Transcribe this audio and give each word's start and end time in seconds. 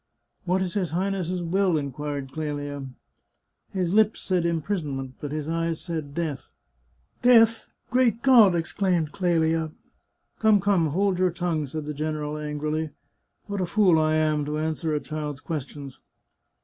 "What 0.45 0.63
is 0.63 0.73
his 0.73 0.89
Highness's 0.89 1.43
will?" 1.43 1.77
inquired 1.77 2.31
Clelia." 2.31 2.87
His 3.69 3.93
lips 3.93 4.19
said' 4.21 4.45
imprisonment,' 4.47 5.13
but 5.21 5.31
his 5.31 5.47
eyes 5.47 5.79
said 5.79 6.15
* 6.15 6.15
death.' 6.15 6.49
""Death! 7.21 7.69
Great 7.91 8.23
God!" 8.23 8.55
exclaimed 8.55 9.11
Clelia." 9.11 9.73
Come, 10.39 10.59
come! 10.59 10.87
hold 10.87 11.19
your 11.19 11.29
tongue," 11.29 11.67
said 11.67 11.85
the 11.85 11.93
general 11.93 12.35
angrily." 12.39 12.89
What 13.45 13.61
a 13.61 13.67
fool 13.67 13.99
I 13.99 14.15
am 14.15 14.43
to 14.45 14.57
answer 14.57 14.95
a 14.95 14.99
child's 14.99 15.39
ques 15.41 15.67
tions 15.67 15.99